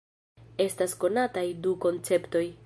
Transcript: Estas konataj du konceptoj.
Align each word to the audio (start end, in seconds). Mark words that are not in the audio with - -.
Estas 0.65 0.95
konataj 1.03 1.45
du 1.67 1.75
konceptoj. 1.87 2.45